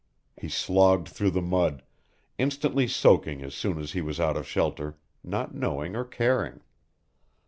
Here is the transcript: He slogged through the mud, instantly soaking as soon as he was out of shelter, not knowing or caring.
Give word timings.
He 0.35 0.49
slogged 0.49 1.09
through 1.09 1.29
the 1.29 1.43
mud, 1.43 1.83
instantly 2.39 2.87
soaking 2.87 3.43
as 3.43 3.53
soon 3.53 3.77
as 3.77 3.91
he 3.91 4.01
was 4.01 4.19
out 4.19 4.35
of 4.35 4.47
shelter, 4.47 4.97
not 5.23 5.53
knowing 5.53 5.95
or 5.95 6.05
caring. 6.05 6.61